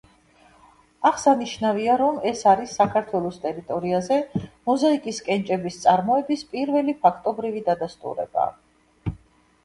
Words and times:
აღსანიშნავია, 1.07 1.97
რომ 2.01 2.15
ეს 2.29 2.39
არის 2.53 2.71
საქართველოს 2.77 3.37
ტერიტორიაზე 3.43 4.17
მოზაიკის 4.69 5.19
კენჭების 5.27 5.77
წარმოების 5.83 6.45
პირველი 6.55 6.95
ფაქტობრივი 7.05 7.63
დადასტურება. 7.69 8.47